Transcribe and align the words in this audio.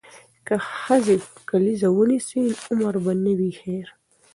که 0.47 0.55
ښځې 0.81 1.15
کلیزه 1.49 1.89
ونیسي 1.91 2.41
نو 2.47 2.53
عمر 2.69 2.95
به 3.03 3.13
نه 3.23 3.33
وي 3.37 3.51
هیر. 3.61 3.87